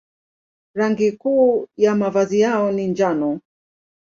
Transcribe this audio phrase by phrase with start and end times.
[0.75, 3.39] Rangi kuu ya mavazi yao ni njano.